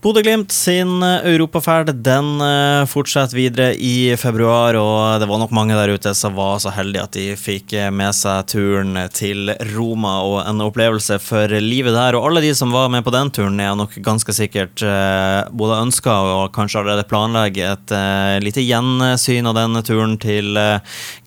Bodø-Glimt 0.00 0.52
sin 0.52 1.02
eh, 1.02 1.26
europaferd 1.28 1.90
den 1.92 2.40
eh, 2.40 2.86
fortsetter 2.88 3.36
videre 3.36 3.74
i 3.76 4.16
februar, 4.16 4.72
og 4.80 5.20
det 5.20 5.26
var 5.28 5.40
nok 5.42 5.50
mange 5.52 5.74
der 5.76 5.92
ute 5.92 6.14
som 6.16 6.38
var 6.38 6.56
så 6.64 6.72
heldige 6.72 7.02
at 7.04 7.16
de 7.18 7.24
fikk 7.36 7.74
eh, 7.76 7.90
med 7.92 8.16
seg 8.16 8.46
turen 8.48 8.96
til 9.12 9.52
Roma 9.74 10.14
og 10.24 10.38
en 10.46 10.62
opplevelse 10.64 11.18
for 11.20 11.52
livet 11.60 11.92
der. 11.92 12.16
Og 12.16 12.30
alle 12.30 12.40
de 12.46 12.54
som 12.56 12.72
var 12.72 12.88
med 12.88 13.04
på 13.04 13.12
den 13.12 13.28
turen, 13.28 13.60
er 13.60 13.76
nok 13.76 13.98
ganske 14.00 14.32
sikkert 14.32 14.80
både 14.80 15.82
ønska 15.82 16.14
og 16.30 16.54
kanskje 16.56 16.80
allerede 16.80 17.04
planlegger 17.10 17.74
et 17.74 17.92
lite 18.40 18.64
gjensyn 18.64 19.48
av 19.50 19.58
denne 19.58 19.82
turen 19.84 20.16
til 20.22 20.56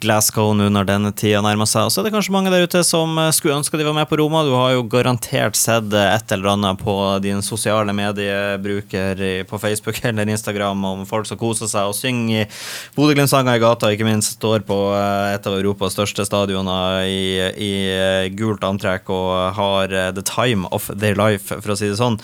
Glasgow 0.01 0.49
nå 0.57 0.71
når 0.73 0.89
denne 0.89 1.13
tida 1.13 1.43
nærmer 1.45 1.69
seg. 1.69 1.85
Og 1.85 1.93
så 1.93 2.01
er 2.01 2.07
det 2.07 2.15
kanskje 2.15 2.33
mange 2.33 2.53
der 2.53 2.65
ute 2.65 2.81
som 2.87 3.19
skulle 3.35 3.59
ønske 3.59 3.77
de 3.77 3.85
var 3.85 3.97
med 3.97 4.09
på 4.09 4.17
Roma. 4.21 4.41
Du 4.47 4.55
har 4.57 4.73
jo 4.73 4.87
garantert 4.89 5.59
sett 5.59 5.93
et 5.93 6.33
eller 6.33 6.55
annet 6.55 6.81
på 6.81 6.97
dine 7.21 7.45
sosiale 7.45 7.93
medier 7.93 8.62
bruker 8.63 9.23
på 9.49 9.59
Facebook 9.61 9.99
eller 10.07 10.29
Instagram 10.29 10.83
om 10.85 11.05
folk 11.09 11.27
som 11.29 11.39
koser 11.39 11.69
seg 11.71 11.89
og 11.89 11.97
synger 11.97 12.49
Bodø-Glimt-sanger 12.95 13.57
i 13.57 13.61
gata, 13.63 13.89
ikke 13.93 14.07
minst 14.07 14.37
står 14.37 14.63
på 14.67 14.77
eh, 14.95 15.33
et 15.35 15.47
av 15.49 15.57
Europas 15.57 15.95
største 15.95 16.25
stadioner 16.27 17.07
i, 17.09 17.23
i 17.57 17.71
eh, 17.91 18.29
gult 18.37 18.63
antrekk 18.65 19.09
og 19.13 19.57
har 19.57 19.93
eh, 19.93 20.11
the 20.15 20.23
time 20.25 20.69
of 20.75 20.89
their 20.91 21.17
life, 21.19 21.53
for 21.53 21.73
å 21.73 21.77
si 21.79 21.89
det 21.89 21.99
sånn. 21.99 22.19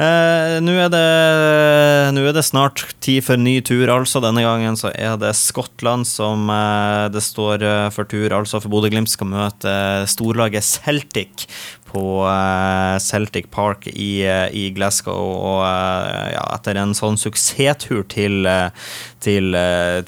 Eh, 0.00 0.58
Nå 0.60 0.76
er, 0.76 0.94
er, 0.96 2.18
det 2.34 2.46
snart 2.46 2.84
tid 3.02 3.24
for 3.26 3.40
ny 3.40 3.58
tur, 3.66 3.88
altså. 3.92 4.22
Denne 4.22 4.44
gangen 4.44 4.78
så 4.78 4.92
er 4.92 5.16
det 5.20 5.32
Skottland 5.38 6.08
som 6.08 6.50
eh, 6.52 7.08
det 7.14 7.24
står 7.24 7.66
for 7.94 8.08
tur, 8.10 8.30
altså 8.36 8.60
for 8.60 8.72
Bodø-Glimt 8.72 9.10
skal 9.10 9.30
møte 9.30 9.74
storlaget 10.10 10.66
Celtic 10.66 11.48
på 11.90 12.22
uh, 12.22 12.98
Celtic 12.98 13.50
Park 13.50 13.86
i, 13.86 14.22
uh, 14.28 14.46
i 14.54 14.70
Glasgow. 14.70 15.18
Og 15.34 15.60
uh, 15.64 16.30
ja, 16.32 16.44
etter 16.54 16.78
en 16.78 16.94
sånn 16.96 17.18
suksesstur 17.20 18.04
til, 18.10 18.46
til, 19.20 19.56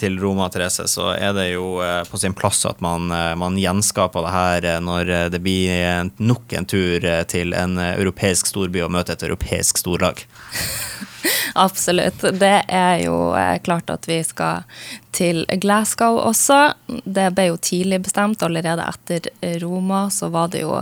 til, 0.01 0.19
Roma, 0.23 0.49
Therese, 0.53 0.87
så 0.91 1.13
er 1.17 1.35
det 1.37 1.49
jo 1.53 1.77
på 2.09 2.21
sin 2.21 2.37
plass 2.39 2.63
at 2.69 2.81
man, 2.85 3.11
man 3.39 3.59
gjenskaper 3.61 4.25
det 4.25 4.35
her 4.35 4.69
når 4.85 5.15
det 5.35 5.41
blir 5.45 6.13
nok 6.23 6.55
en 6.57 6.69
tur 6.69 7.07
til 7.29 7.57
en 7.57 7.79
europeisk 7.93 8.53
storby 8.53 8.85
og 8.85 8.93
møte 8.95 9.17
et 9.17 9.27
europeisk 9.27 9.83
storlag. 9.83 10.25
Absolutt. 11.67 12.25
Det 12.41 12.57
er 12.69 13.05
jo 13.07 13.17
klart 13.65 13.91
at 13.93 14.09
vi 14.09 14.23
skal 14.27 14.67
til 15.13 15.45
Glasgow 15.61 16.17
også. 16.25 16.73
Det 16.87 17.29
ble 17.37 17.51
jo 17.51 17.59
tidlig 17.61 18.01
bestemt. 18.07 18.43
Allerede 18.43 18.85
etter 18.89 19.29
Roma 19.61 20.07
så 20.13 20.31
var 20.33 20.51
det 20.53 20.63
jo 20.65 20.79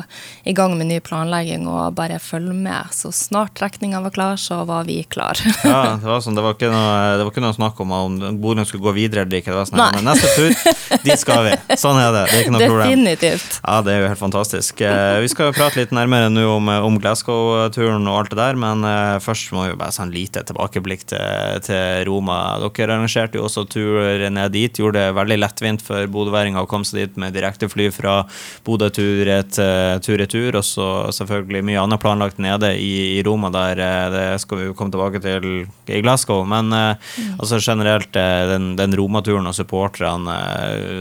i 0.47 0.55
gang 0.57 0.77
med 0.79 0.89
ny 0.91 1.01
planlegging 1.05 1.67
og 1.69 1.97
bare 1.99 2.21
følge 2.23 2.55
med. 2.55 2.93
Så 2.95 3.11
snart 3.15 3.57
trekninga 3.59 4.01
var 4.05 4.15
klar, 4.15 4.39
så 4.41 4.63
var 4.69 4.87
vi 4.89 5.01
klar. 5.11 5.39
ja, 5.67 5.97
det 6.01 6.07
var, 6.07 6.23
sånn, 6.25 6.39
det 6.39 6.47
var, 6.47 6.57
ikke 6.57 6.71
noe, 6.73 6.95
det 7.19 7.27
var 7.27 7.35
ikke 7.35 7.45
noe 7.45 7.59
snakk 7.59 7.83
om 7.83 7.97
om 8.01 8.19
Bodø 8.41 8.65
skulle 8.69 8.87
gå 8.87 8.95
videre 8.97 9.27
eller 9.27 9.43
ikke. 9.43 9.51
Det 9.51 9.59
var 9.59 9.71
sånn, 9.71 9.83
Men 9.99 10.07
neste 10.13 10.31
tur, 10.37 11.01
dit 11.05 11.21
skal 11.21 11.45
vi. 11.49 11.57
Sånn 11.81 11.99
er 11.99 12.15
det. 12.15 12.25
Det 12.31 12.39
er 12.39 12.47
ikke 12.47 12.55
noe 12.55 12.65
Definitivt. 12.65 13.49
problem. 13.51 13.67
Ja, 13.67 13.81
det 13.87 13.95
er 13.95 14.05
jo 14.05 14.11
helt 14.13 14.23
fantastisk. 14.23 14.85
Eh, 14.87 15.17
vi 15.25 15.33
skal 15.33 15.51
jo 15.51 15.57
prate 15.59 15.83
litt 15.83 15.95
nærmere 15.97 16.31
nå 16.31 16.47
om, 16.55 16.71
om 16.87 17.01
Glasgow-turen 17.03 18.07
og 18.07 18.23
alt 18.23 18.35
det 18.35 18.41
der, 18.41 18.59
men 18.61 18.87
eh, 18.87 19.19
først 19.25 19.51
må 19.57 19.67
vi 19.67 19.79
bare 19.81 19.95
sånn 19.95 20.15
lite 20.31 20.45
tilbakeblikk 20.47 21.05
til, 21.11 21.61
til 21.67 22.05
Roma. 22.07 22.59
Dere 22.63 22.95
arrangerte 22.95 23.39
jo 23.39 23.47
også 23.49 23.67
tur 23.71 24.29
ned 24.31 24.53
dit. 24.55 24.79
Gjorde 24.79 25.01
det 25.01 25.17
veldig 25.19 25.39
lettvint 25.41 25.83
for 25.83 26.07
bodøværinger 26.11 26.63
å 26.63 26.69
komme 26.71 26.87
seg 26.87 27.03
dit 27.03 27.19
med 27.21 27.35
direktefly 27.35 27.91
fra 27.95 28.23
Bodø 28.65 28.91
tur-retur. 28.95 30.59
Og 30.59 30.65
så 30.67 30.89
selvfølgelig 31.17 31.65
mye 31.67 31.83
annet 31.83 32.03
planlagt 32.03 32.41
nede 32.43 32.73
i, 32.79 33.19
i, 33.19 33.23
Roma, 33.27 33.51
der 33.55 33.83
eh, 33.83 34.09
det 34.15 34.27
skal 34.45 34.61
vi 34.61 34.69
jo 34.69 34.77
komme 34.79 34.95
tilbake 34.95 35.23
til 35.25 35.67
i 35.91 36.03
Glasgow. 36.05 36.45
Men 36.49 36.73
eh, 36.73 36.97
mm. 36.97 37.39
altså 37.39 37.61
generelt, 37.61 38.15
eh, 38.17 38.47
den, 38.55 38.75
den 38.79 38.97
Roma-turen 38.99 39.51
og 39.51 39.57
supporterne 39.57 40.39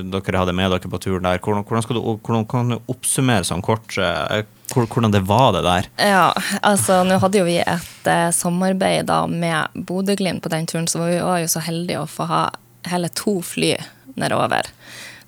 dere 0.09 0.39
hadde 0.41 0.55
med 0.55 0.73
dere 0.73 0.89
på 0.91 1.01
turen 1.01 1.25
der, 1.25 1.41
hvordan, 1.43 1.65
hvordan, 1.67 1.97
du, 1.97 2.01
hvordan 2.25 2.47
kan 2.49 2.73
du 2.73 2.79
oppsummere 2.91 3.47
sånn 3.47 3.63
kort? 3.65 3.97
Hvordan 4.75 5.11
det 5.11 5.23
var 5.27 5.53
det 5.55 5.63
der? 5.65 5.89
Ja, 5.97 6.33
altså 6.61 7.01
Nå 7.07 7.19
hadde 7.21 7.41
jo 7.41 7.47
vi 7.47 7.59
et 7.61 8.09
eh, 8.09 8.29
samarbeid 8.35 9.09
da 9.09 9.23
med 9.27 9.73
Bodø-Glimt 9.73 10.43
på 10.45 10.51
den 10.53 10.67
turen, 10.69 10.87
så 10.87 11.03
vi 11.05 11.19
var 11.21 11.41
jo 11.43 11.51
så 11.51 11.63
heldige 11.65 12.03
å 12.03 12.09
få 12.09 12.27
ha 12.29 12.41
hele 12.89 13.09
to 13.17 13.39
fly 13.45 13.75
nedover. 14.19 14.67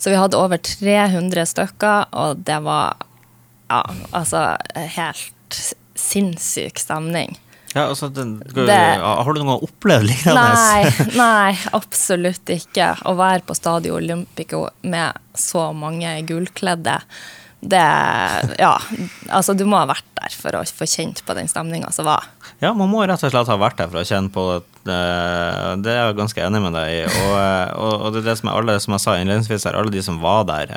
Så 0.02 0.10
vi 0.10 0.18
hadde 0.18 0.40
over 0.40 0.58
300 0.58 1.46
stykker, 1.46 2.10
og 2.12 2.42
det 2.48 2.60
var 2.66 3.02
ja, 3.70 3.84
altså 4.12 4.58
helt 4.98 5.62
sinnssyk 5.96 6.80
stemning. 6.82 7.38
Ja, 7.74 7.86
altså, 7.86 8.10
det, 8.10 8.24
det, 8.52 8.78
har 9.00 9.34
du 9.34 9.40
noen 9.40 9.54
gang 9.54 9.68
opplevd 9.68 10.10
lignende? 10.10 10.42
Nei, 10.44 11.06
nei, 11.22 11.52
absolutt 11.78 12.52
ikke. 12.52 12.90
Å 13.08 13.14
være 13.16 13.46
på 13.48 13.56
Stadio 13.56 13.96
Olympico 14.00 14.66
med 14.84 15.22
så 15.38 15.70
mange 15.76 16.18
gullkledde 16.28 16.98
det 17.62 18.58
Ja, 18.58 18.74
altså 19.30 19.54
du 19.54 19.68
må 19.70 19.78
ha 19.78 19.86
vært 19.90 20.08
der 20.18 20.34
for 20.34 20.58
å 20.58 20.64
få 20.66 20.88
kjent 20.90 21.22
på 21.26 21.36
den 21.38 21.50
stemninga 21.50 21.92
som 21.94 22.08
var. 22.10 22.26
Ja, 22.62 22.74
man 22.78 22.90
må 22.90 23.04
rett 23.06 23.22
og 23.22 23.34
slett 23.34 23.50
ha 23.50 23.58
vært 23.62 23.78
der 23.82 23.90
for 23.92 24.02
å 24.02 24.08
kjenne 24.08 24.34
på 24.34 24.46
det. 24.86 24.98
Det 25.86 25.94
er 25.94 26.00
jeg 26.08 26.18
ganske 26.18 26.42
enig 26.42 26.62
med 26.64 26.74
deg 26.78 26.94
i. 26.94 27.02
Og, 27.06 27.36
og, 27.78 27.94
og 27.94 28.16
det, 28.16 28.24
er 28.24 28.32
det 28.32 28.38
som, 28.40 28.50
er 28.50 28.62
alle, 28.62 28.78
som 28.82 28.98
jeg 28.98 29.06
sa 29.06 29.18
innledningsvis 29.18 29.68
her, 29.70 29.78
alle 29.78 29.94
de 29.94 30.02
som 30.06 30.18
var 30.24 30.48
der, 30.50 30.74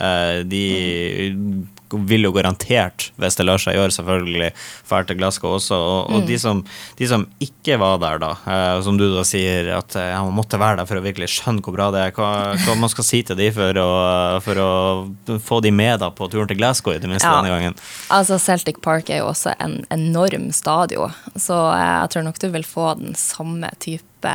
De 0.48 0.64
de 0.64 1.64
vil 1.92 2.26
jo 2.26 2.32
garantert, 2.34 3.10
hvis 3.20 3.36
det 3.38 3.46
lar 3.46 3.60
seg 3.60 3.76
gjøre, 3.76 3.94
selvfølgelig 3.94 4.50
dra 4.88 5.00
til 5.06 5.18
Glasgow 5.18 5.56
også. 5.58 5.76
Og, 5.76 6.10
og 6.10 6.22
mm. 6.22 6.26
de, 6.28 6.38
som, 6.40 6.62
de, 6.98 7.08
som, 7.10 7.26
ikke 7.44 7.78
var 7.80 7.98
der, 8.02 8.20
da, 8.22 8.30
eh, 8.50 8.78
som 8.86 8.98
du 8.98 9.06
da 9.12 9.24
sier 9.26 9.70
at 9.76 9.96
ja, 9.98 10.22
man 10.24 10.36
måtte 10.36 10.60
være 10.60 10.80
der 10.80 10.88
for 10.88 11.00
å 11.00 11.04
virkelig 11.04 11.30
skjønne 11.36 11.64
hvor 11.64 11.76
bra 11.76 11.90
det 11.94 12.02
er, 12.06 12.14
hva, 12.16 12.30
hva 12.64 12.76
man 12.80 12.92
skal 12.92 13.06
si 13.06 13.22
til 13.26 13.38
de 13.38 13.50
for 13.54 13.80
å, 13.80 13.88
for 14.44 14.62
å, 14.62 14.70
få 15.44 15.60
de 15.64 15.72
med 15.74 16.00
da 16.02 16.10
på 16.14 16.28
turen 16.32 16.50
til 16.50 16.58
Glasgow, 16.60 16.94
i 16.94 17.02
det 17.02 17.10
minste 17.10 17.28
ja. 17.28 17.38
denne 17.38 17.54
gangen? 17.54 17.78
Altså 18.14 18.38
Celtic 18.42 18.80
Park 18.84 19.12
er 19.12 19.22
jo 19.22 19.30
også 19.32 19.54
en 19.62 19.80
enorm 19.94 20.50
stadion, 20.56 21.14
så 21.36 21.60
jeg 21.78 22.14
tror 22.14 22.26
nok 22.28 22.40
du 22.42 22.48
vil 22.54 22.66
få 22.68 22.94
den 23.00 23.18
samme 23.18 23.70
type 23.82 24.34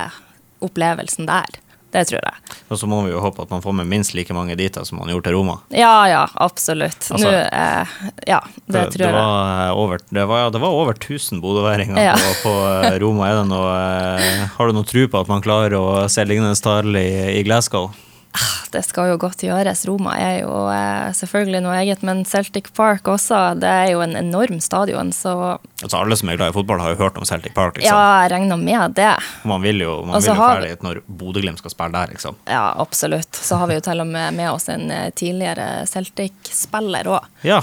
opplevelsen 0.64 1.30
der. 1.30 1.60
Det 1.90 2.04
tror 2.06 2.22
jeg. 2.22 2.58
Og 2.70 2.78
så 2.78 2.88
må 2.90 3.00
vi 3.06 3.14
jo 3.14 3.22
håpe 3.24 3.42
at 3.42 3.54
man 3.54 3.64
får 3.64 3.74
med 3.80 3.90
minst 3.90 4.14
like 4.14 4.34
mange 4.36 4.54
dit 4.60 4.76
som 4.86 5.00
man 5.02 5.10
gjorde 5.10 5.30
til 5.30 5.38
Roma. 5.40 5.58
Ja, 5.74 5.94
ja, 6.10 6.24
absolutt. 6.38 7.02
Altså, 7.10 7.32
Nå, 7.32 7.32
eh, 7.34 7.96
ja, 8.30 8.42
det, 8.66 8.74
det 8.76 8.84
tror 8.94 9.06
det 9.06 9.14
var. 9.16 9.72
Over, 9.74 10.04
det, 10.10 10.26
var, 10.30 10.44
ja, 10.44 10.52
det 10.54 10.62
var 10.62 10.78
over 10.82 11.00
1000 11.00 11.42
bodøværinger 11.42 11.98
ja. 12.12 12.14
på, 12.20 12.36
på, 12.44 12.54
eh, 12.76 13.00
Roma. 13.02 13.32
Noe, 13.50 13.74
eh, 14.22 14.46
har 14.54 14.70
du 14.70 14.78
noe 14.78 14.90
tro 14.90 15.08
på 15.10 15.24
at 15.24 15.32
man 15.32 15.42
klarer 15.46 15.78
å 15.80 15.88
se 16.12 16.26
lignende 16.28 16.58
tall 16.62 16.94
i, 17.00 17.10
i 17.40 17.44
Glasgow? 17.48 17.90
Ah, 18.38 18.68
det 18.72 18.84
skal 18.86 19.10
jo 19.10 19.16
godt 19.18 19.42
gjøres. 19.42 19.82
Roma 19.90 20.14
er 20.22 20.44
jo 20.44 20.52
eh, 20.70 21.10
selvfølgelig 21.18 21.62
noe 21.66 21.78
eget, 21.80 22.04
men 22.06 22.22
Celtic 22.30 22.68
Park 22.78 23.08
også. 23.10 23.40
Det 23.60 23.70
er 23.70 23.88
jo 23.96 24.04
en 24.06 24.14
enorm 24.20 24.60
stadion, 24.62 25.10
så 25.16 25.58
Altså 25.80 25.96
Alle 26.02 26.18
som 26.20 26.30
er 26.30 26.38
glad 26.38 26.52
i 26.52 26.56
fotball, 26.58 26.82
har 26.84 26.94
jo 26.94 27.00
hørt 27.00 27.18
om 27.18 27.26
Celtic 27.26 27.54
Park. 27.56 27.78
liksom. 27.80 27.96
Ja, 27.96 28.22
jeg 28.26 28.32
regner 28.36 28.60
med 28.60 28.94
det. 29.00 29.12
Man 29.48 29.62
vil 29.64 29.82
jo, 29.82 29.96
man 30.06 30.22
vil 30.22 30.30
jo 30.30 30.36
ferdig 30.38 30.74
når 30.86 31.02
Bodø-Glimt 31.08 31.62
skal 31.64 31.72
spille 31.74 31.96
der, 31.96 32.14
liksom. 32.14 32.36
Ja, 32.46 32.66
absolutt. 32.78 33.34
Så 33.34 33.58
har 33.58 33.72
vi 33.72 33.80
jo 33.80 33.86
til 33.88 34.04
og 34.04 34.08
med 34.12 34.36
med 34.38 34.52
oss 34.52 34.70
en 34.70 34.92
eh, 34.92 35.10
tidligere 35.16 35.86
Celtic-spiller 35.90 37.08
òg. 37.10 37.26
Ja, 37.48 37.62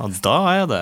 ja, 0.00 0.08
da 0.24 0.36
er 0.54 0.62
det 0.70 0.80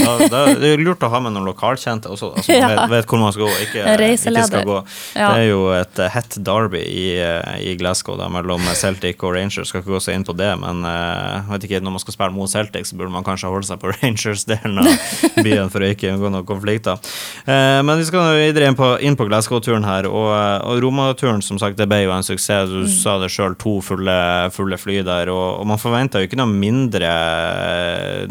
da, 0.00 0.14
da, 0.30 0.40
Det 0.58 0.72
er 0.74 0.82
lurt 0.82 1.04
å 1.06 1.10
ha 1.12 1.20
med 1.22 1.34
noen 1.36 1.46
lokalkjente 1.46 2.10
også, 2.10 2.32
altså, 2.34 2.54
ja. 2.56 2.68
vet, 2.72 2.90
vet, 2.90 3.06
hvor 3.10 3.20
man 3.22 3.34
skal 3.34 3.46
gå, 3.46 3.52
ikke, 3.66 3.84
ikke 4.02 4.46
skal 4.48 4.66
gå. 4.66 4.78
Ja. 5.14 5.28
Det 5.30 5.44
er 5.44 5.46
jo 5.46 5.60
et 5.76 6.00
uh, 6.02 6.08
hett 6.10 6.38
derby 6.48 6.82
i, 6.82 7.06
uh, 7.22 7.54
i 7.62 7.76
Glasgow 7.78 8.18
da, 8.18 8.28
mellom 8.32 8.64
Celtic 8.78 9.22
og 9.22 9.36
Rangers. 9.36 9.70
Skal 9.70 9.84
ikke 9.84 9.94
gå 9.94 10.00
så 10.02 10.14
inn 10.16 10.26
på 10.26 10.34
det, 10.36 10.50
men 10.62 10.82
uh, 10.86 11.46
vet 11.52 11.68
ikke, 11.68 11.80
når 11.84 11.96
man 11.96 12.02
skal 12.02 12.16
spille 12.16 12.34
mot 12.34 12.50
Celtic, 12.50 12.90
så 12.90 12.98
burde 12.98 13.14
man 13.14 13.26
kanskje 13.26 13.52
holde 13.52 13.68
seg 13.68 13.80
på 13.82 13.92
Rangers-delen 14.00 14.82
av 14.82 15.42
byen 15.46 15.72
for 15.72 15.84
å 15.86 15.92
ikke 15.94 16.12
unngå 16.14 16.32
noen 16.34 16.48
konflikter. 16.48 16.98
Uh, 17.46 17.82
men 17.86 17.94
vi 18.00 18.08
skal 18.10 18.32
videre 18.40 18.72
inn 18.72 18.78
på, 18.78 18.90
inn 19.06 19.18
på 19.18 19.28
Glasgow-turen 19.30 19.86
her, 19.86 20.10
og, 20.10 20.32
og 20.66 20.82
Roma-turen 20.82 21.44
som 21.44 21.60
sagt, 21.62 21.78
det 21.78 21.88
ble 21.90 22.02
jo 22.04 22.14
en 22.16 22.26
suksess. 22.26 22.72
Du 22.72 22.82
mm. 22.84 22.92
sa 22.98 23.18
det 23.22 23.30
sjøl, 23.34 23.54
to 23.60 23.78
fulle, 23.86 24.18
fulle, 24.54 24.80
fly 24.80 25.00
der, 25.06 25.30
og, 25.32 25.62
og 25.62 25.70
man 25.70 25.80
forventa 25.80 26.20
jo 26.20 26.30
ikke 26.30 26.40
noe 26.40 26.50
mindre 26.50 27.14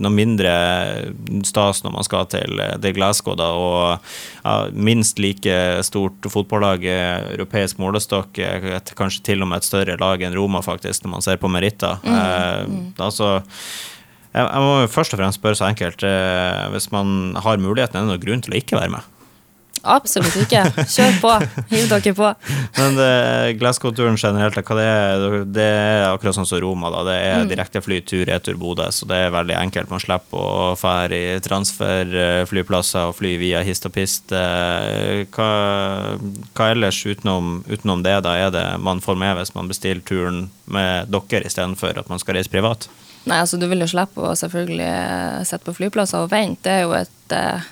noe 0.02 0.14
mindre 0.14 0.52
stas 1.48 1.84
når 1.86 1.96
man 1.96 2.08
skal 2.08 2.28
til, 2.32 2.62
til 2.84 2.96
Glasgow, 2.98 3.38
da, 3.40 3.50
og 3.56 4.12
ja, 4.44 4.56
minst 4.74 5.22
like 5.22 5.58
stort 5.88 6.30
fotballag, 6.32 6.86
europeisk 7.36 7.82
målestokk, 7.82 8.40
kanskje 8.96 9.26
til 9.32 9.46
og 9.46 9.52
med 9.52 9.64
et 9.64 9.70
større 9.70 9.98
lag 10.02 10.24
enn 10.26 10.38
Roma, 10.38 10.64
faktisk, 10.66 11.06
når 11.06 11.18
man 11.18 11.26
ser 11.26 11.42
på 11.42 11.52
meritter. 11.52 12.00
Mm, 12.04 12.16
eh, 12.16 12.62
mm. 12.70 12.88
altså 13.08 13.36
jeg, 14.36 14.62
må 14.66 14.88
først 14.92 15.16
og 15.16 15.22
fremst 15.22 15.40
spørre 15.40 15.56
så 15.56 15.70
enkelt, 15.70 16.04
eh, 16.04 16.64
hvis 16.74 16.90
man 16.92 17.36
har 17.40 17.62
muligheten, 17.62 17.96
er 17.96 18.04
det 18.04 18.12
noen 18.12 18.24
grunn 18.24 18.44
til 18.44 18.56
å 18.56 18.60
ikke 18.60 18.80
være 18.80 18.98
med? 18.98 19.12
Absolutt 19.86 20.36
ikke. 20.42 20.64
Kjør 20.90 21.20
på. 21.22 21.34
Hiv 21.72 21.88
dere 21.92 22.14
på. 22.18 22.32
Men 22.80 23.00
Glasgow-turen 23.60 24.18
generelt, 24.20 24.58
det 24.58 24.86
er, 24.86 25.46
det 25.46 25.66
er 25.70 26.06
akkurat 26.10 26.38
sånn 26.38 26.48
som 26.50 26.62
Roma. 26.64 26.90
da, 26.94 27.04
Det 27.08 27.18
er 27.22 27.46
direktefly 27.50 28.02
tur-retur 28.08 28.58
Bodø, 28.60 28.88
så 28.92 29.08
det 29.10 29.20
er 29.28 29.34
veldig 29.36 29.58
enkelt. 29.60 29.92
Man 29.94 30.02
slipper 30.04 30.42
å 30.42 30.74
fære 30.80 31.20
i 31.36 31.40
transferflyplasser 31.46 33.10
og 33.12 33.16
fly 33.20 33.36
via 33.42 33.62
hist 33.66 33.86
og 33.88 33.96
pist. 33.96 34.34
Eh, 34.36 35.26
Hva, 35.36 35.50
hva 36.56 36.70
ellers 36.74 37.00
utenom, 37.06 37.60
utenom 37.70 38.04
det 38.06 38.18
da 38.26 38.36
er 38.40 38.52
det 38.54 38.66
man 38.84 39.02
får 39.04 39.18
med 39.20 39.38
hvis 39.40 39.56
man 39.56 39.70
bestiller 39.72 40.04
turen 40.06 40.46
med 40.72 41.12
dere 41.14 41.46
istedenfor 41.48 42.00
at 42.02 42.10
man 42.12 42.22
skal 42.22 42.38
reise 42.40 42.52
privat? 42.52 42.88
Nei, 43.26 43.40
altså 43.42 43.58
Du 43.58 43.66
vil 43.70 43.82
jo 43.82 43.88
slippe 43.90 44.22
å 44.22 44.36
selvfølgelig 44.38 44.86
eh, 44.86 45.40
sitte 45.50 45.66
på 45.66 45.74
flyplasser 45.80 46.26
og 46.26 46.32
vente. 46.34 46.62
Det 46.68 46.76
er 46.76 46.84
jo 46.86 46.94
et 46.98 47.34
eh, 47.34 47.72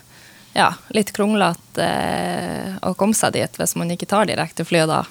ja, 0.53 0.73
litt 0.93 1.11
kronglete 1.13 1.85
eh, 1.85 2.75
å 2.85 2.93
komme 2.97 3.17
seg 3.17 3.33
dit 3.37 3.59
hvis 3.59 3.75
man 3.79 3.91
ikke 3.93 4.09
tar 4.09 4.29
direkte 4.29 4.65
fly 4.65 4.85
da. 4.89 5.03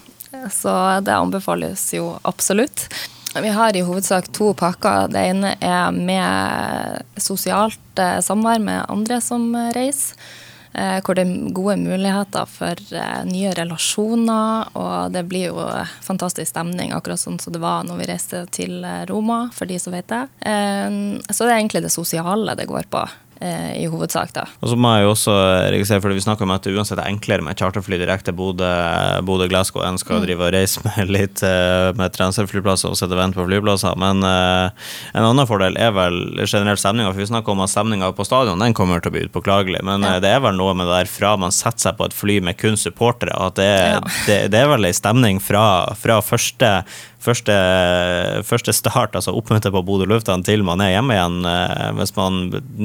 Så 0.50 0.72
det 1.04 1.12
anbefales 1.14 1.84
jo 1.92 2.14
absolutt. 2.22 2.86
Vi 3.32 3.48
har 3.52 3.76
i 3.76 3.82
hovedsak 3.84 4.30
to 4.36 4.52
pakker. 4.56 5.10
Det 5.12 5.24
ene 5.32 5.56
er 5.60 5.90
med 5.92 7.20
sosialt 7.20 8.00
eh, 8.00 8.20
samvær 8.24 8.62
med 8.62 8.86
andre 8.92 9.20
som 9.24 9.50
reiser. 9.74 10.16
Eh, 10.72 11.02
hvor 11.04 11.18
det 11.18 11.26
er 11.26 11.50
gode 11.52 11.74
muligheter 11.82 12.46
for 12.48 12.78
nye 13.28 13.50
relasjoner, 13.52 14.70
og 14.72 15.12
det 15.12 15.20
blir 15.28 15.50
jo 15.50 15.66
fantastisk 16.00 16.48
stemning, 16.48 16.94
akkurat 16.96 17.20
sånn 17.20 17.36
som 17.42 17.52
det 17.52 17.60
var 17.60 17.84
når 17.84 17.98
vi 17.98 18.06
reiste 18.08 18.40
til 18.56 18.78
Roma, 19.10 19.42
for 19.52 19.68
de 19.68 19.76
som 19.76 19.92
vet 19.92 20.08
det. 20.08 20.22
Så 21.28 21.44
det 21.44 21.50
er 21.50 21.58
egentlig 21.58 21.84
det 21.84 21.92
sosiale 21.92 22.56
det 22.56 22.70
går 22.72 22.88
på, 22.88 23.04
i 23.82 23.86
hovedsak, 23.90 24.32
da. 24.36 24.44
Og 24.62 24.70
så 24.70 24.76
må 24.78 24.90
jeg 24.96 25.04
jo 25.06 25.10
også 25.14 25.34
registrere, 25.74 26.02
fordi 26.04 26.18
vi 26.18 26.24
snakker 26.24 26.46
om 26.46 26.52
at 26.54 26.62
det 26.66 26.74
uansett 26.76 26.98
er 27.02 27.08
enklere 27.10 27.42
med 27.42 27.58
charterfly 27.58 27.98
direkte 28.00 28.32
Bodø- 28.36 29.20
Bodø-Glasgow 29.26 29.82
enn 29.86 29.98
skal 30.00 30.22
drive 30.24 30.46
og 30.46 30.52
reise 30.54 30.82
med 30.86 31.10
litt 31.12 31.42
eh, 31.46 31.90
med 31.98 32.12
transferflyplasser 32.14 32.92
og 32.92 32.98
sitte 32.98 33.16
og 33.16 33.20
vente 33.22 33.38
på 33.40 33.46
flyplasser. 33.48 33.96
Men 34.00 34.22
eh, 34.26 34.90
en 35.16 35.26
annen 35.28 35.48
fordel 35.48 35.76
er 35.80 35.92
vel 35.96 36.20
generelt 36.46 36.80
stemninga. 36.82 37.12
Vi 37.16 37.26
snakker 37.28 37.54
om 37.56 37.64
at 37.64 37.72
stemninga 37.72 38.12
på 38.16 38.26
stadion 38.28 38.62
den 38.62 38.74
kommer 38.78 39.02
til 39.02 39.12
å 39.12 39.16
bli 39.16 39.26
upåklagelig. 39.28 39.82
Men 39.86 40.02
Ja. 40.06 40.16
eh, 40.16 40.22
det 40.24 40.32
er 40.36 40.40
vel 40.44 40.56
noe 40.58 40.74
med 40.78 40.86
det 40.90 41.02
der 41.02 41.10
fra 41.12 41.34
man 41.40 41.52
setter 41.54 41.88
seg 41.88 41.98
på 41.98 42.06
et 42.08 42.16
fly 42.16 42.38
med 42.44 42.58
kun 42.60 42.76
supportere, 42.80 43.34
at 43.34 43.58
det, 43.58 43.70
Ja. 43.72 44.00
det, 44.26 44.38
det 44.52 44.60
er 44.62 44.68
vel 44.76 44.84
ei 44.88 44.92
stemning 44.96 45.40
fra, 45.42 45.64
fra 45.98 46.20
første, 46.22 46.84
første, 47.22 47.54
første 48.46 48.74
start, 48.76 49.16
altså 49.18 49.34
oppmøte 49.36 49.72
på 49.72 49.82
Bodø 49.86 50.08
lufthavn 50.10 50.44
til 50.46 50.64
man 50.66 50.82
er 50.84 50.94
hjemme 50.96 51.16
igjen, 51.16 51.40
eh, 51.48 51.90
hvis 51.98 52.14
man 52.18 52.40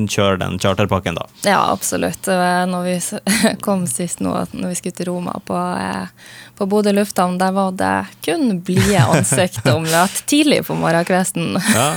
kjører 0.08 0.42
den 0.44 0.60
charterpakken, 0.62 1.18
da. 1.20 1.28
Ja, 1.48 1.62
absolutt. 1.74 2.28
Når 2.28 2.88
vi 2.88 2.98
kom 3.66 3.88
sist 3.90 4.22
nå, 4.24 4.36
når 4.54 4.74
vi 4.74 4.80
skulle 4.82 4.98
til 4.98 5.12
Roma 5.12 5.38
på, 5.48 5.58
eh, 5.58 6.30
på 6.58 6.70
Bodø 6.70 6.94
lufthavn, 6.96 7.40
der 7.42 7.56
var 7.56 7.74
det 7.78 7.96
kun 8.26 8.60
blide 8.66 9.04
ansikt 9.06 9.66
møte 9.88 10.24
tidlig 10.30 10.64
på 10.68 10.76
morgenkvisten. 10.78 11.58
Ja, 11.74 11.88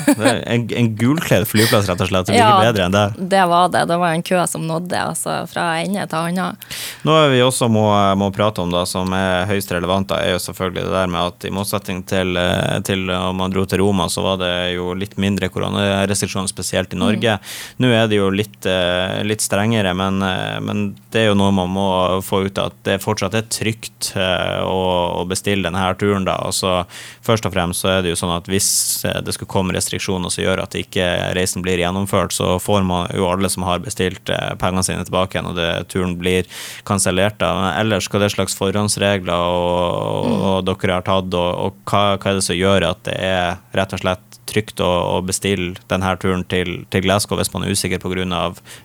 en, 0.45 0.67
en 0.77 0.91
gulkledd 0.97 1.47
flyplass, 1.49 1.89
rett 1.89 2.01
og 2.01 2.11
slett. 2.11 2.29
Det 2.29 2.35
blir 2.35 2.41
Ja, 2.41 2.51
ikke 2.57 2.71
bedre 2.71 2.87
enn 2.87 2.97
det. 2.97 3.07
Det 3.33 3.45
var 3.51 3.71
det. 3.73 3.85
Det 3.91 3.99
var 4.01 4.15
en 4.15 4.25
kø 4.27 4.41
som 4.51 4.67
nådde 4.69 5.01
altså, 5.11 5.37
fra 5.51 5.67
ende 5.83 6.07
til 6.11 6.19
annen. 6.21 6.61
Noe 7.07 7.27
vi 7.33 7.43
også 7.45 7.69
må, 7.73 7.87
må 8.21 8.31
prate 8.35 8.63
om, 8.63 8.73
da, 8.73 8.85
som 8.89 9.13
er 9.17 9.49
høyst 9.51 9.73
relevant, 9.75 10.11
da, 10.13 10.21
er 10.23 10.37
jo 10.37 10.43
selvfølgelig 10.43 10.87
det 10.87 10.95
der 10.97 11.11
med 11.13 11.33
at 11.33 11.49
i 11.49 11.55
motsetning 11.55 12.03
til, 12.09 12.30
eh, 12.39 12.79
til 12.87 13.11
om 13.11 13.41
man 13.41 13.53
dro 13.53 13.65
til 13.69 13.83
Roma, 13.83 14.09
så 14.13 14.25
var 14.25 14.41
det 14.43 14.53
jo 14.77 14.93
litt 14.99 15.17
mindre 15.21 15.51
koronarestriksjoner, 15.53 16.51
spesielt 16.51 16.95
i 16.95 17.01
Norge. 17.01 17.39
Nå 17.81 17.91
er 17.95 18.11
det 18.11 18.21
jo 18.21 18.31
litt, 18.35 18.59
eh, 18.67 19.21
litt 19.27 19.43
strengere, 19.45 19.95
men, 19.97 20.23
eh, 20.23 20.59
men 20.61 20.85
det 21.11 21.25
er 21.25 21.31
jo 21.31 21.39
noe 21.39 21.55
man 21.55 21.73
må 21.75 21.89
få 22.25 22.45
ut 22.47 22.59
at 22.63 22.77
det 22.87 23.01
fortsatt 23.03 23.35
er 23.39 23.49
trygt 23.51 24.13
eh, 24.17 24.61
å, 24.63 25.21
å 25.21 25.27
bestille 25.29 25.67
denne 25.67 25.89
turen. 26.01 26.27
da, 26.29 26.39
og 26.47 26.55
så 26.55 26.81
Først 27.25 27.47
og 27.47 27.53
fremst 27.53 27.85
så 27.85 27.91
er 27.93 28.03
det 28.03 28.13
jo 28.15 28.19
sånn 28.19 28.33
at 28.33 28.49
hvis 28.51 28.71
eh, 29.07 29.21
det 29.25 29.35
skulle 29.37 29.53
komme 29.53 29.75
restriksjoner 29.77 30.33
som 30.33 30.43
gjør 30.43 30.63
at 30.65 30.77
ikke 30.79 31.07
reisen 31.37 31.63
blir 31.65 31.81
gjennomført, 31.83 32.35
så 32.35 32.57
får 32.63 32.87
man 32.87 33.11
jo 33.15 33.29
alle 33.29 33.51
som 33.53 33.67
har 33.69 33.83
bestilt 33.85 34.31
eh, 34.33 34.55
pengene 34.61 34.85
sine 34.87 35.05
tilbake 35.07 35.37
igjen, 35.37 35.51
og 35.53 35.59
det, 35.59 35.69
turen 35.93 36.17
blir 36.21 36.49
kansellert. 36.89 37.43
ellers, 37.43 38.09
hva 38.11 38.23
det 38.23 38.33
slags 38.35 38.57
forhåndsregler 38.59 39.31
og, 39.35 40.33
og 40.51 40.69
dere 40.69 40.99
har 40.99 41.07
tatt, 41.07 41.31
og, 41.37 41.51
og 41.67 41.91
hva, 41.91 42.17
hva 42.21 42.33
er 42.33 42.39
det 42.39 42.47
som 42.47 42.59
gjør 42.59 42.87
at 42.91 43.03
det 43.09 43.17
er 43.17 43.59
rett 43.77 43.97
og 43.97 44.03
slett 44.03 44.39
trygt 44.51 44.81
å, 44.83 44.89
å 45.17 45.19
bestille 45.23 45.79
denne 45.91 46.15
turen 46.21 46.45
til, 46.51 46.83
til 46.91 47.05
Glasgow 47.05 47.39
hvis 47.41 47.53
man 47.55 47.65
er 47.65 47.75
usikker 47.75 48.03
pga. 48.03 48.41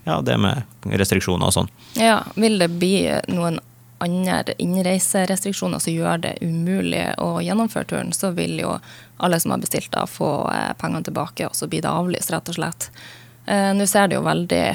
Ja, 0.05 0.19
det 0.21 0.37
med 0.41 0.65
restriksjoner 0.85 1.49
og 1.49 1.55
sånn? 1.55 1.71
Ja, 1.97 2.21
vil 2.35 2.59
det 2.61 2.69
bli 2.77 2.97
noen 3.31 3.59
andre 4.03 4.53
innreiserestriksjoner 4.59 5.79
som 5.79 5.93
gjør 5.93 6.21
det 6.25 6.33
umulig 6.41 7.07
å 7.21 7.39
gjennomføre 7.41 7.89
turen, 7.89 8.13
så 8.13 8.31
vil 8.35 8.59
jo 8.59 8.75
alle 9.23 9.39
som 9.39 9.53
har 9.55 9.63
bestilt 9.63 9.91
da, 9.95 10.03
få 10.09 10.49
eh, 10.51 10.73
pengene 10.79 11.07
tilbake, 11.07 11.47
og 11.47 11.55
så 11.55 11.69
blir 11.71 11.85
det 11.85 11.91
avlyst, 11.91 12.33
rett 12.33 12.51
og 12.51 12.57
slett. 12.57 12.89
Eh, 13.47 13.71
Nå 13.77 13.87
ser 13.87 14.11
det 14.11 14.19
jo 14.19 14.25
veldig 14.25 14.65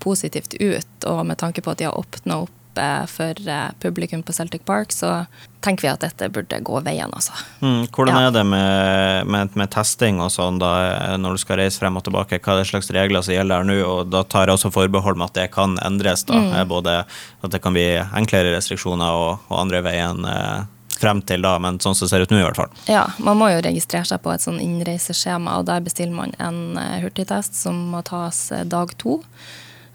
positivt 0.00 0.54
ut, 0.60 1.08
og 1.08 1.24
med 1.26 1.40
tanke 1.40 1.64
på 1.64 1.72
at 1.72 1.80
de 1.80 1.88
har 1.88 1.98
åpna 1.98 2.42
opp 2.44 2.56
eh, 2.78 3.06
for 3.06 3.34
eh, 3.48 3.70
publikum 3.80 4.22
på 4.22 4.32
Celtic 4.32 4.62
Park, 4.64 4.92
så 4.92 5.26
tenker 5.60 5.82
vi 5.82 5.88
at 5.92 6.00
dette 6.00 6.28
burde 6.32 6.60
gå 6.64 6.80
veien, 6.86 7.10
altså. 7.12 7.32
Mm, 7.60 7.86
hvordan 7.92 8.14
Ja. 8.16 8.26
er 8.28 8.30
det 8.30 8.44
med, 8.46 9.26
med, 9.26 9.56
med 9.56 9.70
testing 9.70 10.20
og 10.20 10.30
sånn 10.30 10.58
da, 10.58 10.70
eh, 11.12 11.16
når 11.20 11.32
du 11.32 11.38
skal 11.38 11.56
reise 11.58 11.78
frem 11.78 11.96
og 11.96 12.04
tilbake? 12.04 12.38
Hva 12.40 12.54
er 12.54 12.62
det 12.62 12.70
slags 12.70 12.90
regler 12.90 13.22
som 13.22 13.34
gjelder 13.34 13.56
her 13.56 13.64
nå? 13.64 13.78
Og 13.86 14.10
da 14.10 14.22
tar 14.22 14.46
jeg 14.46 14.56
også 14.56 14.72
forbehold 14.72 15.16
med 15.16 15.30
at 15.30 15.34
det 15.34 15.50
kan 15.52 15.76
endres. 15.84 16.24
da, 16.26 16.34
Mm. 16.34 16.52
eh, 16.54 16.64
Både 16.64 16.98
at 17.44 17.50
det 17.50 17.60
kan 17.62 17.72
bli 17.72 17.88
enklere 18.14 18.54
restriksjoner 18.56 19.10
og, 19.10 19.38
og 19.50 19.58
andre 19.60 19.82
veien 19.82 20.24
eh, 20.24 20.64
frem 21.00 21.22
til 21.22 21.40
da, 21.40 21.58
men 21.58 21.78
sånn 21.80 21.94
som 21.96 22.04
det 22.06 22.10
ser 22.10 22.20
ut 22.22 22.30
nå 22.30 22.38
i 22.40 22.44
hvert 22.44 22.56
fall. 22.56 22.68
Ja, 22.86 23.06
man 23.18 23.38
må 23.38 23.48
jo 23.50 23.60
registrere 23.64 24.04
seg 24.04 24.20
på 24.20 24.34
et 24.34 24.40
sånn 24.44 24.60
innreiseskjema, 24.60 25.58
og 25.58 25.64
der 25.66 25.80
bestiller 25.80 26.12
man 26.12 26.34
en 26.38 26.76
hurtigtest 27.00 27.54
som 27.56 27.90
må 27.90 28.02
tas 28.04 28.52
dag 28.68 28.92
to. 28.98 29.22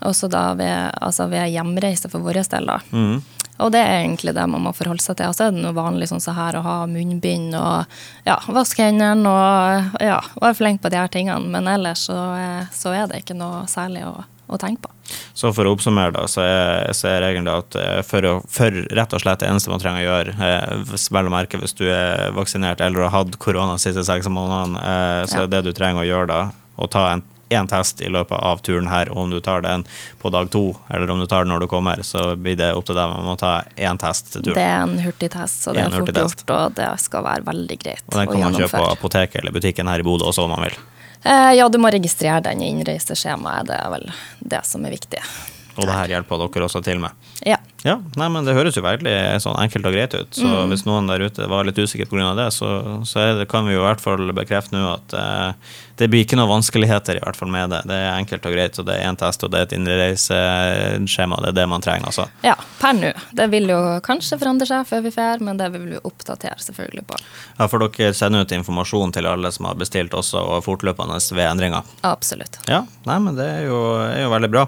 Også 0.03 0.27
da 0.29 0.53
ved, 0.59 0.91
altså 1.01 1.29
ved 1.31 1.49
hjemreise 1.53 2.09
for 2.11 2.19
vår 2.25 2.41
del, 2.51 2.67
da. 2.67 2.79
Mm. 2.91 3.21
Og 3.63 3.71
det 3.71 3.79
er 3.79 4.01
egentlig 4.01 4.33
det 4.35 4.43
man 4.51 4.65
må 4.65 4.73
forholde 4.75 5.03
seg 5.03 5.15
til. 5.15 5.29
Altså, 5.29 5.47
er 5.47 5.55
det 5.55 5.63
noe 5.63 5.75
vanlig 5.77 6.09
sånn 6.11 6.23
så 6.23 6.33
her 6.35 6.57
å 6.59 6.63
ha 6.65 6.75
munnbind 6.91 7.55
og 7.55 7.85
ja, 8.27 8.35
vaske 8.51 8.83
hendene 8.83 9.31
og 9.31 10.01
ja, 10.03 10.19
være 10.41 10.57
flink 10.59 10.83
på 10.83 10.91
de 10.91 10.99
her 10.99 11.11
tingene. 11.11 11.47
Men 11.53 11.69
ellers 11.71 12.03
så, 12.09 12.17
eh, 12.35 12.67
så 12.75 12.91
er 12.91 13.07
det 13.07 13.23
ikke 13.23 13.37
noe 13.39 13.63
særlig 13.71 14.03
å, 14.09 14.17
å 14.51 14.59
tenke 14.59 14.83
på. 14.83 14.91
Så 15.37 15.53
for 15.55 15.67
å 15.67 15.75
oppsummere, 15.75 16.11
da, 16.17 16.25
så 16.27 16.43
er, 16.43 16.91
så 16.97 17.07
er 17.13 17.23
da 17.45 17.55
at 17.61 17.77
eh, 17.79 18.01
for, 18.07 18.27
å, 18.27 18.33
for 18.51 18.75
rett 18.97 19.15
og 19.15 19.23
slett 19.23 19.39
det 19.43 19.47
eneste 19.51 19.71
man 19.71 19.79
trenger 19.83 20.03
å 20.03 20.09
gjøre, 20.09 20.35
eh, 20.35 20.99
vel 21.15 21.29
å 21.29 21.33
merke 21.33 21.61
hvis 21.61 21.77
du 21.79 21.85
er 21.87 22.35
vaksinert 22.35 22.83
eller 22.83 23.07
har 23.07 23.13
hatt 23.21 23.39
korona 23.39 23.77
de 23.77 23.85
siste 23.85 24.03
seks 24.07 24.27
månedene, 24.27 24.81
eh, 24.83 25.21
så 25.31 25.43
Ja. 25.43 25.45
er 25.45 25.53
det 25.55 25.63
du 25.69 25.71
trenger 25.77 26.03
å 26.03 26.09
gjøre 26.09 26.27
da, 26.33 26.41
å 26.75 26.91
ta 26.91 27.07
en 27.13 27.23
én 27.49 27.67
test 27.69 28.01
i 28.01 28.09
løpet 28.09 28.37
av 28.39 28.61
turen 28.65 28.87
her, 28.89 29.11
og 29.13 29.17
om 29.25 29.33
du 29.33 29.39
tar 29.43 29.61
den 29.61 29.85
på 30.21 30.31
dag 30.33 30.49
to, 30.53 30.63
eller 30.89 31.11
om 31.11 31.19
du 31.21 31.27
tar 31.29 31.45
den 31.45 31.53
når 31.53 31.65
du 31.65 31.67
kommer, 31.71 32.01
så 32.03 32.35
blir 32.35 32.57
det 32.57 32.71
opp 32.73 32.87
til 32.89 32.97
deg. 32.97 33.13
Man 33.13 33.29
må 33.29 33.37
ta 33.39 33.53
én 33.77 33.99
test 34.01 34.33
til 34.33 34.41
turen. 34.41 34.57
Det 34.57 34.65
er 34.65 34.81
en 34.81 34.97
hurtigtest, 35.05 35.63
så 35.63 35.73
Det 35.73 35.83
er 35.83 35.93
er 35.93 35.99
fort 35.99 36.13
gjort, 36.15 36.45
og 36.57 36.75
det 36.75 36.89
skal 37.05 37.23
være 37.23 37.45
veldig 37.45 37.79
greit 37.79 38.03
å 38.05 38.11
gjennomføre. 38.11 38.25
og 38.25 38.25
den 38.25 38.33
kan 38.33 38.45
man 38.51 38.59
kjøpe 38.61 38.81
på 38.81 38.91
apoteket 38.91 39.41
eller 39.41 39.51
butikken 39.51 39.87
her 39.87 39.99
i 39.99 40.07
Bodø 40.07 40.25
også, 40.25 40.43
om 40.43 40.55
man 40.55 40.65
vil. 40.67 40.77
Eh, 41.25 41.51
ja, 41.57 41.69
du 41.69 41.77
må 41.81 41.89
registrere 41.89 42.41
den 42.45 42.61
i 42.61 42.69
innreiseskjemaet. 42.69 43.67
Det 43.67 43.77
er 43.81 43.89
vel 43.89 44.11
det 44.39 44.65
som 44.65 44.85
er 44.85 44.93
viktig. 44.93 45.21
Og 45.75 45.87
det 45.87 45.95
her 45.95 46.13
hjelper 46.15 46.45
dere 46.45 46.67
også 46.67 46.83
til 46.85 47.01
med. 47.03 47.25
Ja. 47.45 47.59
Ja, 47.85 47.99
nei, 48.17 48.27
men 48.33 48.47
Det 48.47 48.55
høres 48.57 48.77
jo 48.77 48.81
veldig 48.81 49.13
sånn 49.43 49.59
enkelt 49.61 49.85
og 49.85 49.93
greit 49.93 50.13
ut. 50.17 50.33
Så 50.33 50.63
hvis 50.71 50.87
noen 50.87 51.05
der 51.05 51.21
ute 51.27 51.45
var 51.51 51.67
litt 51.67 51.77
usikker 51.77 52.09
pga. 52.09 52.31
det, 52.33 52.47
så, 52.55 52.69
så 53.05 53.27
det, 53.37 53.45
kan 53.51 53.67
vi 53.67 53.75
jo 53.75 53.83
i 53.83 53.85
hvert 53.85 54.01
fall 54.01 54.31
bekrefte 54.33 54.73
nå 54.73 54.87
at 54.89 55.13
eh, 55.13 55.75
det 55.99 56.07
blir 56.09 56.25
ikke 56.25 56.39
noen 56.39 56.49
vanskeligheter 56.49 57.19
i 57.19 57.21
hvert 57.21 57.37
fall 57.37 57.51
med 57.53 57.69
det. 57.71 57.83
Det 57.85 57.95
er 57.95 58.15
enkelt 58.15 58.47
og 58.49 58.55
greit, 58.55 58.79
og 58.81 58.87
det 58.87 58.95
er 58.97 59.05
én 59.05 59.19
test, 59.19 59.45
og 59.45 59.53
det 59.53 59.59
er 59.59 59.67
et 59.67 59.75
innreiseskjema. 59.77 61.37
Det 61.43 61.51
er 61.53 61.57
det 61.59 61.67
man 61.71 61.85
trenger, 61.85 62.09
altså. 62.09 62.25
ja, 62.43 62.55
per 62.81 62.97
nå. 62.97 63.11
Det 63.37 63.47
vil 63.53 63.69
jo 63.69 63.79
kanskje 64.05 64.39
forandre 64.41 64.67
seg 64.67 64.89
før 64.89 65.05
vi 65.05 65.13
drar, 65.15 65.45
men 65.45 65.61
det 65.61 65.69
vil 65.75 65.85
vi 65.93 66.01
oppdatere 66.01 66.57
selvfølgelig 66.65 67.05
på. 67.11 67.21
Ja, 67.59 67.69
For 67.69 67.85
dere 67.85 68.17
sender 68.17 68.43
ut 68.43 68.57
informasjon 68.57 69.13
til 69.15 69.29
alle 69.29 69.53
som 69.53 69.69
har 69.69 69.77
bestilt 69.79 70.17
også, 70.17 70.41
og 70.41 70.65
fortløpende 70.65 71.21
ved 71.37 71.45
endringer. 71.45 71.85
Absolutt. 72.01 72.59
Ja, 72.71 72.81
nei, 73.05 73.21
men 73.21 73.37
det 73.37 73.45
er 73.45 73.69
jo, 73.69 73.79
er 74.09 74.25
jo 74.25 74.33
veldig 74.33 74.51
bra. 74.57 74.65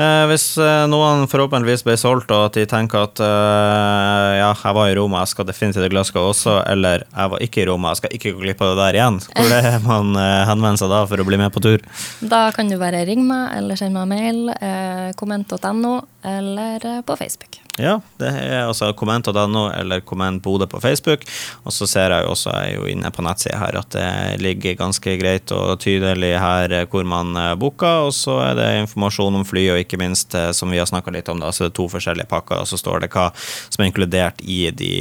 Eh, 0.00 0.24
hvis 0.32 0.43
eh, 0.60 0.84
noen 0.90 1.26
forhåpentligvis 1.30 1.84
blir 1.86 1.98
solgt, 2.00 2.32
og 2.34 2.48
at 2.48 2.58
de 2.58 2.64
tenker 2.68 3.06
at 3.06 3.22
uh, 3.22 4.30
ja, 4.36 4.50
jeg 4.52 4.76
var 4.76 4.90
i 4.90 4.96
Roma, 4.98 5.22
jeg 5.24 5.32
skal 5.34 5.48
definitivt 5.48 5.84
til 5.84 5.92
Glasgow 5.94 6.30
også, 6.30 6.58
eller 6.70 7.06
jeg 7.06 7.32
var 7.34 7.44
ikke 7.46 7.62
i 7.62 7.66
Roma, 7.70 7.92
jeg 7.92 8.02
skal 8.02 8.16
ikke 8.18 8.34
gå 8.34 8.44
glipp 8.44 8.64
av 8.64 8.72
det 8.72 8.82
der 8.82 9.00
igjen, 9.00 9.20
hvor 9.32 9.56
er 9.58 9.80
man 9.90 10.14
uh, 10.18 10.44
henvender 10.50 10.84
seg 10.84 10.94
da 10.94 11.02
for 11.10 11.24
å 11.24 11.28
bli 11.28 11.40
med 11.40 11.54
på 11.54 11.64
tur? 11.64 11.84
Da 12.20 12.46
kan 12.56 12.70
du 12.70 12.78
bare 12.80 13.04
ringe 13.08 13.26
meg 13.28 13.58
eller 13.58 13.80
sende 13.80 14.04
meg 14.04 14.24
mail, 14.24 14.42
uh, 14.54 15.10
komment.no, 15.18 15.98
eller 16.36 16.90
på 17.06 17.20
Facebook. 17.20 17.63
Ja, 17.74 17.96
det 18.22 18.28
er 18.30 18.68
altså 18.68 18.92
komment.no 18.94 19.64
eller 19.74 20.02
komment 20.06 20.42
Bodø 20.44 20.68
på 20.70 20.78
Facebook. 20.82 21.24
Og 21.66 21.74
så 21.74 21.88
ser 21.90 22.12
jeg 22.14 22.22
jo 22.22 22.30
også, 22.30 22.52
jeg 22.54 22.70
er 22.70 22.76
jo 22.78 22.86
inne 22.92 23.10
på 23.10 23.24
nettsida 23.26 23.58
her, 23.58 23.78
at 23.80 23.90
det 23.96 24.42
ligger 24.44 24.76
ganske 24.78 25.16
greit 25.18 25.50
og 25.54 25.80
tydelig 25.82 26.36
her 26.38 26.70
eh, 26.70 26.86
hvor 26.90 27.02
man 27.08 27.34
eh, 27.40 27.56
booker. 27.58 28.06
Og 28.06 28.14
så 28.14 28.38
er 28.44 28.54
det 28.60 28.70
informasjon 28.84 29.40
om 29.40 29.46
fly, 29.48 29.66
og 29.74 29.82
ikke 29.82 29.98
minst, 29.98 30.38
eh, 30.38 30.52
som 30.54 30.70
vi 30.70 30.78
har 30.78 30.86
snakka 30.90 31.14
litt 31.14 31.30
om, 31.32 31.42
da, 31.42 31.50
så 31.50 31.66
det 31.66 31.72
er 31.72 31.76
to 31.80 31.90
forskjellige 31.96 32.30
pakker, 32.30 32.62
og 32.62 32.70
så 32.70 32.78
står 32.78 33.02
det 33.02 33.12
hva 33.16 33.30
som 33.34 33.82
er 33.82 33.90
inkludert 33.90 34.46
i 34.46 34.60
de 34.70 34.94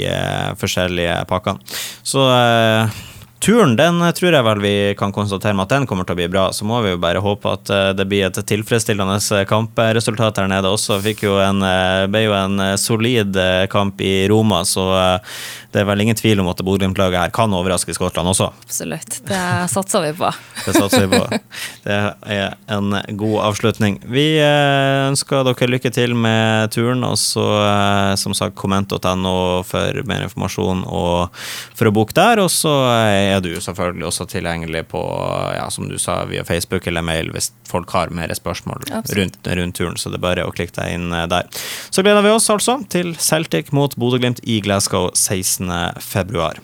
forskjellige 0.57 1.21
pakkene. 1.29 1.61
Så 2.01 2.25
Turen 3.43 3.73
den 3.75 3.97
tror 4.15 4.31
jeg 4.31 4.45
vel 4.47 4.61
vi 4.63 4.75
kan 4.95 5.11
konstatere 5.11 5.51
med 5.51 5.65
at 5.65 5.73
den 5.73 5.87
kommer 5.89 6.07
til 6.07 6.15
å 6.15 6.19
bli 6.21 6.29
bra. 6.31 6.45
Så 6.55 6.63
må 6.63 6.77
vi 6.85 6.93
jo 6.93 6.99
bare 7.03 7.19
håpe 7.19 7.51
at 7.51 7.71
eh, 7.75 7.89
det 7.91 8.05
blir 8.07 8.29
et 8.29 8.37
tilfredsstillende 8.39 9.41
kampresultat 9.49 10.39
her 10.39 10.47
nede 10.47 10.71
også. 10.71 11.01
Fikk 11.03 11.25
jo 11.25 11.33
en, 11.43 11.59
eh, 11.67 12.05
ble 12.07 12.21
jo 12.23 12.37
en 12.37 12.55
eh, 12.63 12.77
solid 12.79 13.35
kamp 13.73 13.99
i 13.99 14.29
Roma, 14.31 14.61
så 14.63 14.85
det 15.73 15.81
er 15.81 15.87
vel 15.89 16.03
ingen 16.03 16.17
tvil 16.17 16.41
om 16.43 16.49
at 16.51 16.61
Bodø-Glimt-laget 16.61 17.17
her 17.17 17.33
kan 17.33 17.53
overraske 17.53 17.95
Skottland 17.95 18.29
også. 18.29 18.51
Absolutt. 18.65 19.19
Det 19.25 19.41
satser 19.73 20.05
vi 20.05 20.11
på. 20.19 20.29
Det 20.67 20.75
satser 20.77 21.07
vi 21.07 21.17
på. 21.17 21.39
Det 21.83 21.95
er 22.35 22.53
en 22.71 22.93
god 23.19 23.37
avslutning. 23.49 23.97
Vi 24.13 24.27
ønsker 24.39 25.43
dere 25.47 25.69
lykke 25.69 25.91
til 25.93 26.13
med 26.15 26.71
turen, 26.75 27.03
og 27.07 27.17
så 27.19 27.45
som 28.21 28.35
sagt 28.37 28.55
komment.no 28.59 29.33
for 29.67 30.03
mer 30.07 30.27
informasjon 30.27 30.85
og 30.85 31.33
for 31.73 31.89
å 31.89 31.93
booke 31.95 32.15
der. 32.17 32.43
Og 32.43 32.51
så 32.53 32.71
er 32.93 33.41
du 33.43 33.51
selvfølgelig 33.57 34.07
også 34.11 34.29
tilgjengelig 34.29 34.85
på, 34.93 35.01
ja, 35.57 35.65
som 35.73 35.89
du 35.89 35.97
sa, 36.01 36.21
via 36.29 36.45
Facebook 36.47 36.87
eller 36.89 37.05
mail 37.05 37.33
hvis 37.33 37.49
folk 37.67 37.89
har 37.97 38.13
mer 38.13 38.31
spørsmål 38.37 38.85
rundt, 38.93 39.41
rundt, 39.49 39.75
turen. 39.75 39.97
Så 39.97 40.13
det 40.13 40.21
er 40.21 40.25
bare 40.27 40.45
å 40.45 40.53
klikke 40.53 40.77
deg 40.77 40.99
inn 40.99 41.09
der. 41.11 41.49
Så 41.89 42.05
gleder 42.05 42.25
vi 42.25 42.33
oss 42.33 42.49
altså 42.53 42.77
til 42.93 43.15
Celtic 43.17 43.73
mot 43.75 43.97
Bodø-Glimt 43.97 44.43
i 44.45 44.59
Glasgow 44.63 45.09
16. 45.67 46.01
februar. 46.01 46.59